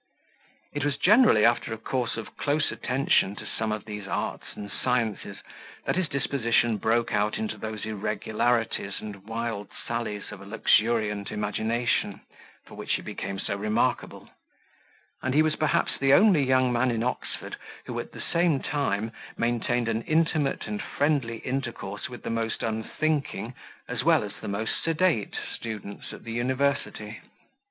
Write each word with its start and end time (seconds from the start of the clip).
It 0.73 0.83
was 0.83 0.97
generally 0.97 1.45
after 1.45 1.71
a 1.73 1.77
course 1.77 2.17
of 2.17 2.35
close 2.35 2.71
attention 2.71 3.35
to 3.35 3.45
some 3.45 3.71
of 3.71 3.85
these 3.85 4.07
arts 4.07 4.55
and 4.55 4.71
sciences, 4.71 5.37
that 5.85 5.95
his 5.95 6.07
disposition 6.09 6.77
broke 6.77 7.13
out 7.13 7.37
into 7.37 7.55
those 7.55 7.85
irregularities 7.85 8.99
and 8.99 9.25
wild 9.27 9.67
sallies 9.85 10.31
of 10.31 10.41
a 10.41 10.45
luxuriant 10.47 11.29
imagination, 11.31 12.21
for 12.65 12.73
which 12.73 12.93
he 12.93 13.03
became 13.03 13.37
so 13.37 13.55
remarkable; 13.55 14.27
and 15.21 15.35
he 15.35 15.43
was 15.43 15.55
perhaps 15.55 15.99
the 15.99 16.15
only 16.15 16.41
young 16.43 16.73
man 16.73 16.89
in 16.89 17.03
Oxford 17.03 17.55
who, 17.85 17.99
at 17.99 18.11
the 18.11 18.21
same 18.33 18.59
time, 18.59 19.11
maintained 19.37 19.87
an 19.87 20.01
intimate 20.07 20.65
and 20.65 20.81
friendly 20.81 21.37
intercourse 21.45 22.09
with 22.09 22.23
the 22.23 22.31
most 22.31 22.63
unthinking, 22.63 23.53
as 23.87 24.03
well 24.03 24.23
as 24.23 24.33
the 24.41 24.47
most 24.47 24.83
sedate 24.83 25.35
students 25.55 26.11
at 26.11 26.23
the 26.23 26.33
university. 26.33 27.19